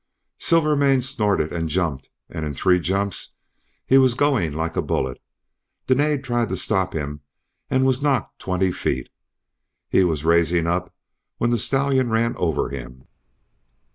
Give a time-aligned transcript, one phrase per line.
[0.39, 3.35] Silvermane snorted and jumped, and in three jumps
[3.85, 5.21] he was going like a bullet.
[5.85, 7.21] Dene tried to stop him,
[7.69, 9.09] and was knocked twenty feet.
[9.89, 10.91] He was raising up
[11.37, 13.03] when the stallion ran over him.